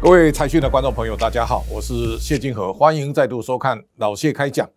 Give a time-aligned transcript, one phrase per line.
[0.00, 4.70] 各位财讯的观众朋友，大家好，我是谢金河，欢迎再度收看老谢开讲。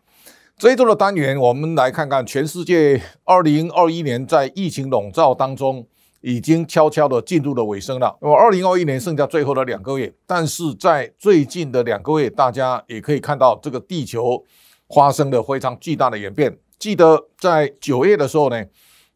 [0.57, 5.85] 这一周的单元，我们来看看全世界二零二一年在疫情笼罩当中，
[6.21, 8.17] 已经悄悄的进入了尾声了。
[8.19, 14.43] 那么二零二一年剩下最后的两个月，但是在最近的两个月，大家也可以看到这个地球
[14.89, 16.57] 发生了非常巨大的演变。
[16.79, 18.65] 记得在九月的时候呢，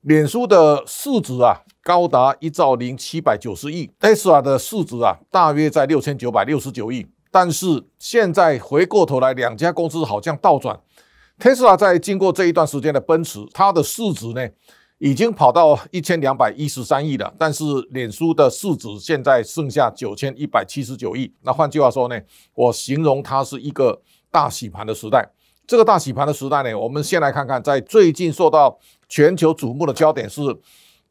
[0.01, 1.63] 脸书的市值啊。
[1.85, 7.05] 高达一兆零七百九十亿，Tesla 的市值啊，大约在六千九百六十九亿。
[7.29, 10.79] 但是现在回过头来，两家公司好像倒转。
[11.37, 14.49] Tesla 在经过这一段时间的奔驰，它的市值呢
[14.97, 17.31] 已经跑到一千两百一十三亿了。
[17.37, 21.31] 但是脸书的市值现在剩下九千一百七十九亿。
[21.43, 22.19] 那换句话说呢，
[22.55, 25.29] 我形容它是一个大洗盘的时代。
[25.67, 30.41] 这个大洗盘的时代呢，我们先来看看，在最近受到全球瞩目的焦点是。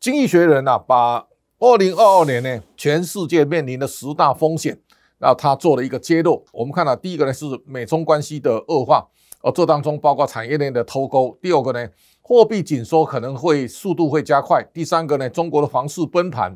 [0.00, 1.26] 经济学人呐，把
[1.58, 4.78] 二零二二年呢，全世界面临的十大风险，
[5.18, 6.44] 那他做了一个揭露。
[6.52, 9.06] 我们看到第一个呢是美中关系的恶化，
[9.40, 11.38] 而这当中包括产业链的脱钩。
[11.40, 11.88] 第二个呢，
[12.20, 14.62] 货币紧缩可能会速度会加快。
[14.74, 16.54] 第三个呢，中国的房市崩盘。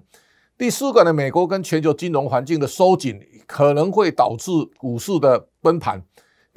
[0.58, 6.02] 第四个呢，美国跟全球金融环境的收紧可能会导致股市的崩盘。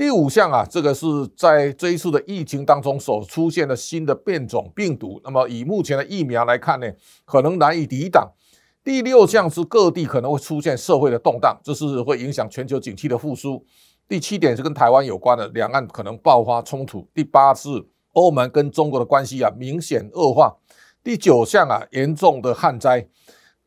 [0.02, 1.06] 第五项啊，这个是
[1.38, 5.22] 在这一次的疫情当中所出现的新的变种病毒。
[5.24, 6.88] 那么以目前的疫苗来看呢，
[7.24, 8.32] 可能难以抵挡。
[8.84, 13.64] 第六项是各地可能会出现社会的动荡，这是会影响全球景气的复苏。
[14.08, 17.08] 第七点是跟台湾有关的，两岸可能爆发冲突。
[17.14, 17.70] 第八是
[18.14, 20.58] 欧盟跟中国的关系啊明显恶化。
[21.04, 23.08] 第九项啊，严重的旱灾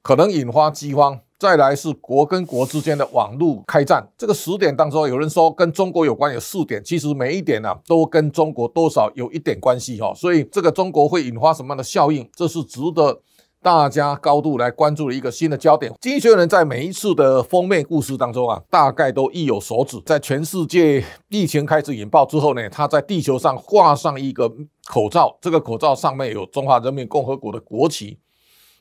[0.04, 1.18] 可能引发饥荒。
[1.36, 13.20] 再来是国跟国之间的网络开战，这个十点当中，有人说跟中国有关有四点，其实每一点呢都跟中国多少有一点关系哈，所以这个中国会引发什么样的效应，这是值得
[13.62, 15.92] 大家高度来关注的一个新的焦点。
[16.00, 20.00] 经济学人在每一次的封面故事当中啊，大概都意有所指。
[20.06, 24.50] 在全世界疫情开始引爆之后呢，他在地球上画上一个
[24.86, 28.18] 口罩，这个口罩上面有中华人民共和国的国旗。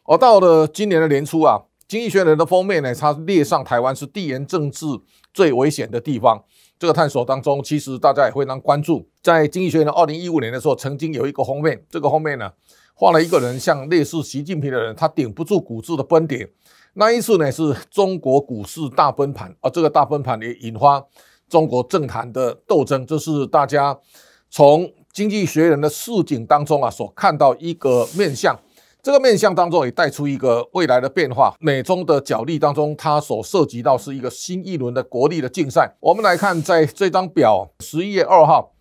[0.06, 1.64] 而到了今年的年初啊。
[1.86, 4.86] 经济学人的封面呢，它列上台湾是地缘政治
[5.32, 6.44] 最危险的地方。
[6.80, 9.08] 这个探索当中，其实大家也非常关注。
[9.22, 12.50] 在经济学人二零一五年的时候，曾经有一个封面，这个封面呢
[12.96, 16.50] 画了一个人像类似习近平的人，他顶不住股市的崩跌。
[16.94, 21.06] 那一次呢，是中国股市大崩盘，而这个大崩盘也引发
[21.48, 23.06] 中国政坛的斗争。
[23.06, 23.96] 这是大家
[24.50, 28.58] 从经济学人的市井当中啊所看到一个面相。
[29.04, 35.94] 这个面向当中也带出一个未来的变化，美中的角力当中，它所涉及到是一个新一轮的国力的竞赛。
[36.00, 38.72] 我们来看，在这张表，十一月二号，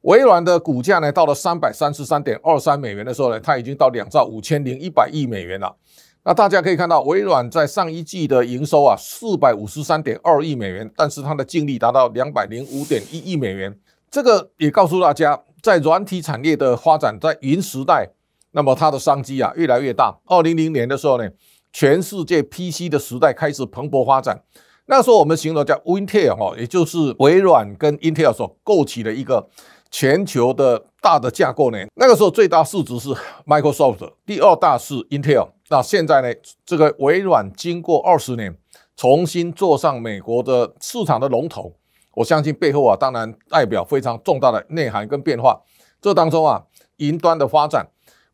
[0.00, 5.76] 微软的股价呢到了三百三十三点二三美元的时候呢，它已经到两兆五千零一百亿美元了。
[6.24, 13.78] 那大家可以看到，微软在上一季的营收啊四百五十三点二亿美元，但是它的净利达到两百零五点一亿美元。
[14.10, 18.12] 这个也告诉大家，在软体产业的发展，在云时代。
[18.52, 20.18] 那么它的商机啊越来越大。
[20.26, 21.28] 二零零年的时候呢，
[21.72, 24.42] 全世界 PC 的时代开始蓬勃发展。
[24.86, 29.46] 那时候我们形容叫 Intel 哈，也就是微软跟 Intel 所构起的一个
[29.90, 31.78] 全球的大的架构呢。
[31.96, 33.10] 那个时候最大市值是
[33.46, 35.50] Microsoft，第二大是 Intel。
[35.68, 36.28] 那现在呢，
[36.64, 38.56] 这个微软经过二十年
[38.96, 41.74] 重新坐上美国的市场的龙头，
[42.14, 45.60] 我相信背后啊，当然代表非常重大的内涵跟变化。
[46.00, 46.64] 这当中啊，
[46.96, 47.86] 云端的发展。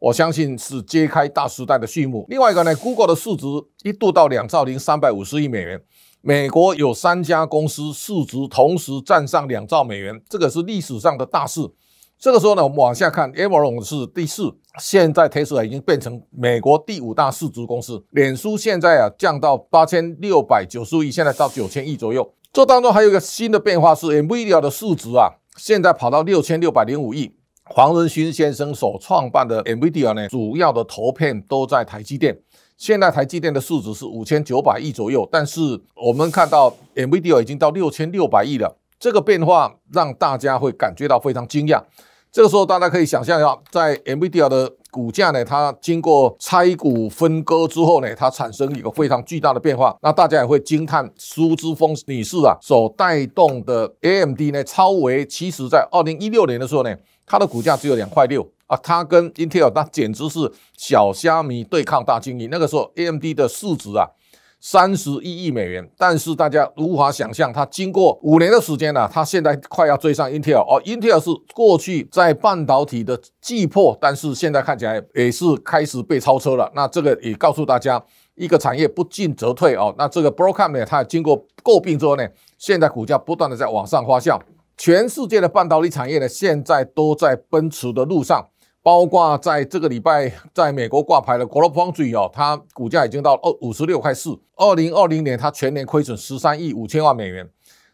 [0.04, 2.26] 我相信是揭开大时代的序幕。
[2.28, 3.47] 另外一个呢，Google 的市值
[3.84, 5.81] 一度到两兆零三百五十亿美元。
[6.20, 11.62] 美国有三家公司市值同时站上两兆美元，这个是历史上的大事。
[12.19, 18.04] 这个时候呢，我们往下看，Amazon 是第四，现在 Tesla 已经变成美国第五大市值公司。
[18.10, 22.34] 脸书现在啊降到八千六百九十亿，现在到九千亿左右。
[22.53, 27.36] 这当中还有一个新的变化是，Nvidia 的市值啊，现在跑到六千六百零五亿。
[27.71, 32.39] 黄仁勋先生所创办的 NVIDIA 呢，主要的投片都在台积电。
[32.77, 38.77] 现在台积电的市值是五千九百亿左右，但是我们看到 NVIDIA 已经到六千六百亿了。
[39.01, 41.83] 这个变化让大家会感觉到非常惊讶。
[42.31, 49.97] 这个时候，大家可以想象一下，在 NVIDIA 的股价呢，它经过拆股分割之后呢，它产生一个非常巨大的变化。
[50.03, 56.95] 那大家也会惊叹苏之峰女士啊所带动的 AMD 呢，超维其实在二零一六年的时候呢。
[57.26, 62.48] 它的股价只有两块六啊，它跟 Intel 那简直是小虾米对抗大鲸鱼。
[62.48, 64.09] 那个时候 AMD 的市值啊
[64.60, 70.80] 三十一亿美元，但是大家无法想象，它经过五年的时间了，它现在快要追上 Intel 哦。
[70.86, 76.72] Intel 是过去在半导体的巨破，但是现在看起来也是开始被超车了。
[76.74, 78.03] 那这个也告诉大家，
[78.36, 79.94] 一个产业不进则退哦。
[79.98, 82.26] 那这个 Broadcom 呢，它经过诟病之后呢，
[82.56, 84.41] 现在股价不断的在往上发酵。
[84.76, 88.48] 全世界的半导体产业呢，现在都在奔驰的路上。
[88.82, 94.38] 包括在这个礼拜在美国挂牌的 Global 哦，它股价已经到二五十六块四。
[94.56, 97.48] 二零二零年它全年亏损十三亿五千万美元，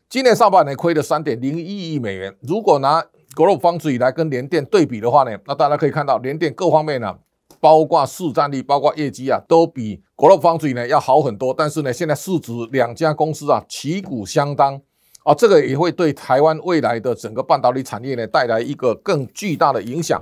[0.08, 2.34] 今年上半年亏了三点零一亿美元。
[2.40, 3.06] 如果拿
[3.36, 7.16] Global 来跟联电对比的话呢，那大家可以看到联电各方面呢，
[7.60, 11.54] 包括市占率、包括业绩啊，都比 Global 呢要好很多。
[11.56, 14.80] 但是呢，现在市值两家公司啊旗鼓相当
[15.22, 20.20] 啊，这个也会对台湾未来的整个半导体产业呢带来一个更巨大的影响。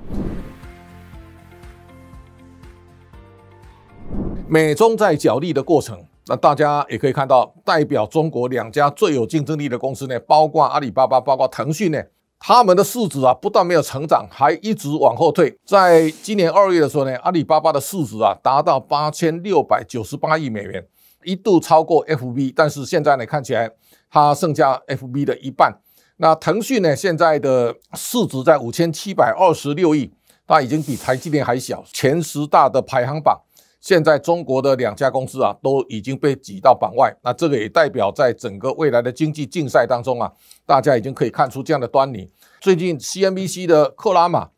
[4.49, 12.03] 美中在角力的过程，那大家也可以看到，代表中国两家最有竞争力的公司呢，包括阿里巴巴，包括腾讯呢，
[12.41, 15.57] 他们的市值啊不但没有成长，还一直往后退。
[15.65, 20.85] 在今年二月的时候呢，阿里巴巴的市值啊达到八千六百九十八亿美元，
[21.25, 23.71] 一度超过 FB，但是现在呢看起来
[24.11, 25.81] 它剩下 FB 的一半。
[26.19, 30.11] 那腾讯呢现在的市值在五千七百二十六亿，
[30.47, 33.41] 它已经比台积电还小，前十大的排行榜。
[33.81, 37.17] 现在中国的两家公司啊，都已经被挤到榜外。
[37.23, 40.33] 那这个也代表在整个未来的经济竞赛当中啊，
[40.67, 42.29] 大家已经可以看出这样的端倪。
[42.61, 44.49] 最近 CNBC 的克拉玛，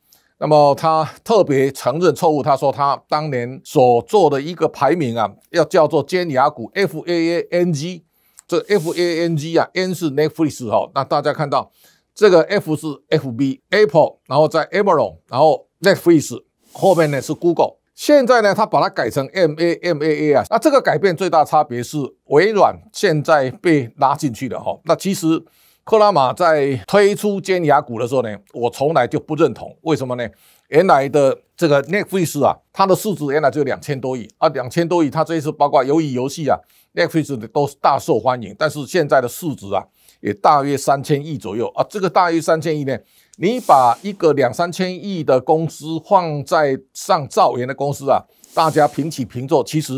[0.40, 8.04] 那么他特别承认错误，他说他当年所做的一个排名啊，要叫做尖牙股 F A A N G，
[8.48, 11.70] 这 F A A N G 啊，N 是 Netflix 哈，那大家看到
[12.14, 17.76] 这个 F 是 F B Apple，然后在 Amazon，然后 Netflix 后面呢是 Google。
[17.94, 21.98] 现在呢，他把它改成 M A M A A 啊，那这个改变最大差别是
[22.28, 24.80] 微软现在被拉进去了哈。
[24.84, 25.26] 那其实
[25.84, 29.76] 克拉玛在推出尖牙股的时候呢，我从来就不认同。
[29.82, 30.28] 为什么呢？
[30.68, 36.56] 原来的这个 Netflix 啊，它的市值原来就两千多亿啊，两千多亿，它这一次包括鱿鱼游戏啊
[36.94, 39.84] ，Netflix 都是大受欢迎，但是现在的市值啊，
[40.20, 41.84] 也大约三千亿左右啊。
[41.90, 42.96] 这个大约三千亿呢？
[43.38, 48.22] 你把一个两三千亿的公司放在上兆元的公司啊，
[48.54, 49.92] 大家平起平坐，其实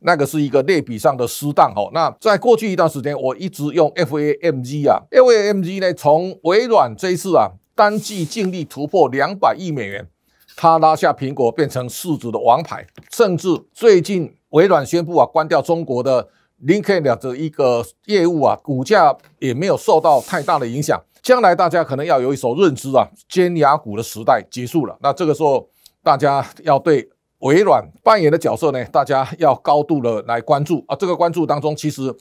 [0.00, 1.90] 那个是一个类比上的失当哦。
[1.92, 10.08] 那在过去一段时间，我一直用 FAMG 啊，FAMG 呢，从微软这一次啊，单季净利突破两百亿美元，
[10.56, 16.28] 它拉下苹果变成市值的王牌，甚至最近微软宣布啊，关掉中国的
[16.66, 21.00] LinkedIn 的一个业务啊，股价也没有受到太大的影响。
[21.20, 24.96] 将来大家可能要有一手认知啊，尖牙股的时代结束了。
[25.02, 25.68] 那这个时候，
[26.02, 27.06] 大家要对
[27.40, 30.96] 微软扮演的角色呢，大家要高度的来关注啊。
[30.96, 32.14] 这个关注当中，其实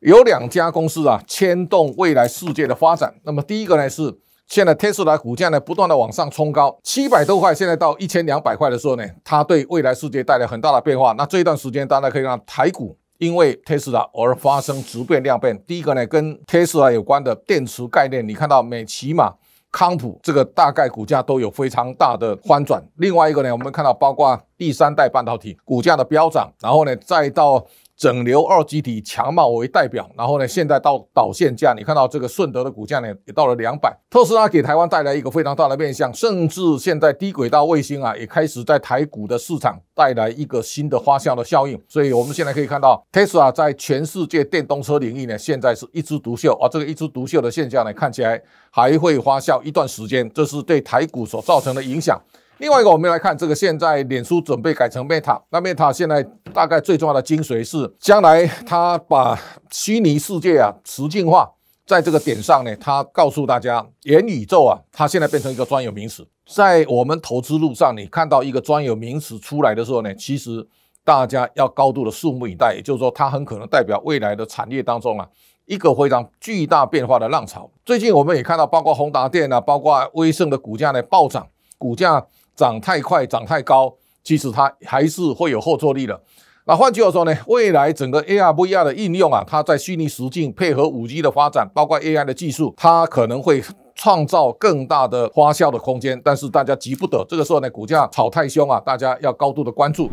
[0.00, 3.14] 有两家公司啊，牵动未来世界的发展。
[3.24, 4.14] 那么第一个呢，是
[4.46, 11.12] 现在特斯拉股价呢不断的往上冲高，七百多块，现在到一千两百块的时候呢，它对未来世界带来很大的变化。
[11.12, 12.96] 那这一段时间，大家可以让台股。
[13.18, 19.32] 因为特斯拉而发生质变量变，第一个呢，跟特斯拉有关的电池概念，你看到美骑马、
[19.78, 22.82] 康普这个大概股价都有非常大的翻转。
[22.96, 27.62] 另外一个呢，我们看到包括第三代半导体股价的飙涨，然后呢，再到。
[27.96, 33.96] 整流二极体强貌为代表，然后呢，现在到导线价，你看到这个顺德的股价呢也到了两百。
[34.10, 41.80] 特斯拉给台湾带来一个非常大的面向，甚至现在低轨道卫星啊也开始在台股的市场带来一个新的花销的效应。
[41.88, 46.68] 所以我们现在可以看到，特斯拉在全世界电动车领域呢，现在是一枝独秀啊。
[46.68, 48.38] 这个一枝独秀的现象呢，看起来
[48.70, 52.20] 还会花销一段时间，这是对台股所造成的影响。
[52.58, 56.22] 另外一个，我们来看这个，现在脸书准备改成 Meta，那 Meta 现在
[56.54, 59.38] 大概最重要的精髓是，将来它把
[59.70, 61.50] 虚拟世界啊实境化，
[61.84, 70.66] 在这个点上呢，它告诉大家，元宇宙啊，它现在变成一个专有名词，在我们投资路上，你看到一个专有名词出来的时候呢，其实
[71.04, 75.28] 大家要高度的拭目以待，也就是说，它很可能代表未来的产业当中啊，
[75.66, 77.70] 一个非常巨大变化的浪潮。
[77.84, 81.46] 最近我们也看到，包括宏达电啊，包括威盛的股价呢暴涨，
[81.76, 82.26] 股价。
[82.56, 83.94] 涨太快，涨太高，
[84.24, 86.20] 其实它还是会有后坐力的。
[86.64, 93.62] 那换句话说呢，未来整个 AR、VR 的应用啊，它在虚拟实境配合五 G 的发展，包括 AI 的技术，它可能会
[93.94, 96.20] 创造更大的花销的空间。
[96.24, 100.10] 但是大家急不得，这个时候呢，股价炒太凶啊，大家要高度的关注。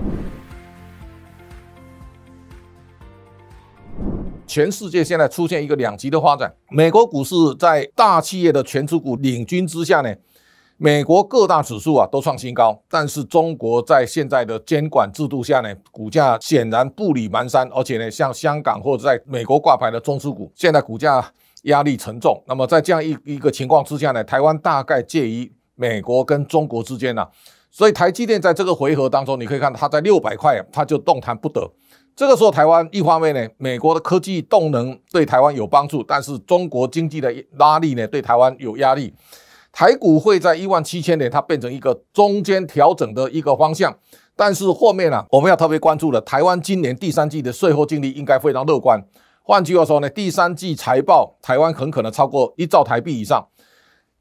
[4.45, 10.13] 全世界现在出现一个两极的发展，美国股市在大企业的全持股领军之下呢。
[10.77, 21.25] 美国各大指数啊都创新高，但是中国在现在的监管制度下呢，股价显然步履蹒跚，而且呢，像香港或者在美国挂牌的中资股，现在股价
[21.63, 22.41] 压力沉重。
[22.47, 27.25] 那么在这样一一个情况之下呢，台湾大概介于美国跟中国之间呢，
[27.71, 31.71] 所以台积电在这个回合当中，你可以看到它在六百块，它就动弹不得。
[32.15, 39.13] 这个时候，台湾一方面呢，美国的科技动能对台湾有帮助，但是中国经济的拉力呢，对台湾有压力。
[39.73, 43.93] 台股会在一万七千点，它变成一个中间调整的一个方向。
[44.35, 49.03] 但是后面呢，我们要特别关注的，台湾今年第三季的税后净利应该非常乐观。
[49.41, 53.47] 换句话说呢，第三季财报，台湾很可能超过一兆台币以上。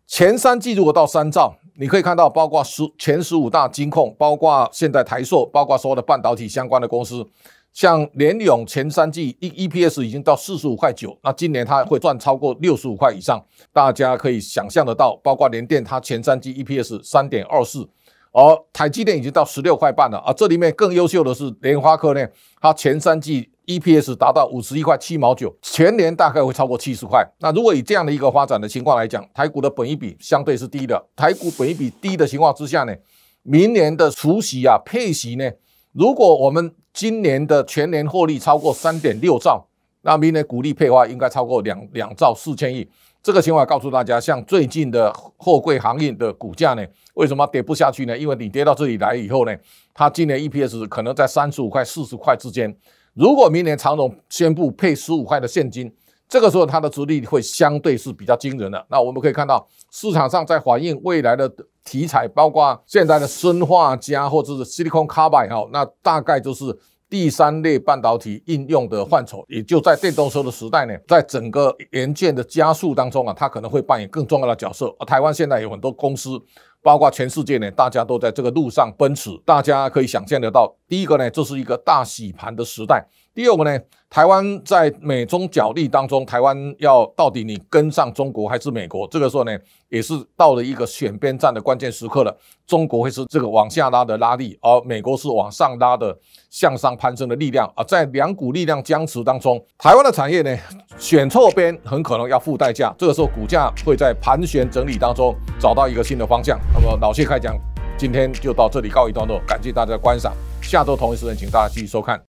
[0.06, 7.26] 前三季如果到三兆，你可以看到，包括十前十五大金控，包括现在台硕，包括所有的半导体相关的公司。
[7.72, 15.16] 像联永前三季 E EPS 已经到四十五块九，那今年它会赚超过六十五块以上，大家可以想象得到。
[15.22, 17.88] 包括联电，它前三季 EPS 三点二四，
[18.32, 20.18] 而台积电已经到十六块半了。
[20.26, 22.26] 而这里面更优秀的是联发科呢，
[22.60, 27.26] 它前三季 EPS 达到五十一块七毛九，全年大概会超过七十块。
[27.40, 31.02] 那如果以这样的一个发展的情况来讲，台股的本益比相对是低的。
[31.16, 32.94] 台股本益比低的情况之下呢，
[33.42, 35.50] 明年的除息啊配息呢，
[35.92, 39.66] 如果我们今年的全年获利超过三点六兆，
[40.02, 42.86] 那明年股利配发应该超过两两兆四千亿。
[43.22, 46.84] 这个情况告诉大家，像最近的货柜行业的股价呢，
[47.14, 48.18] 为什么跌不下去呢？
[48.18, 49.56] 因为你跌到这里来以后呢，
[49.94, 52.76] 它今年 EPS 可能在三十五块、四十块之间。
[53.14, 55.92] 如果明年长荣宣布配十五块的现金，
[56.32, 58.86] 这个时候它的值率会相对是比较惊人的。
[58.88, 61.52] 那我们可以看到市场上在反映未来的。
[61.84, 66.64] 题材包括现在的砷化镓或者是 silicon carbide 哈，那大概就是
[67.10, 74.94] 第三类半导体应用的范畴，也就在电动车的时代呢，在整个元件的加速当中啊，它可能会扮演更重要的角色。
[75.00, 76.40] 而台湾现在有很多公司，
[76.80, 83.04] 包括全世界呢，大家都在这个路上奔驰，大家可以想象得到，第一个呢，这是一个大洗盘的时代。
[83.34, 83.78] 第二个呢，
[84.10, 89.08] 台湾在美中角力当中，台湾要到底你跟上中国还是美国？
[89.08, 89.58] 这个时候呢，
[89.88, 92.36] 也是到了一个选边站的关键时刻了。
[92.66, 96.14] 中国会是这个往下拉的拉力，而美国是往上拉的
[96.50, 97.66] 向上攀升的力量。
[97.74, 100.54] 而在两股力量僵持当中，台湾的产业呢，
[100.98, 102.94] 选错边很可能要付代价。
[102.98, 106.60] 这个时候股价会在盘旋整理当中找到一个新的方向。
[106.74, 107.56] 那么老谢开讲，
[107.96, 110.34] 今天就到这里告一段落，感谢大家的观赏。
[110.60, 112.20] 下周同一时间，请大家继续收看。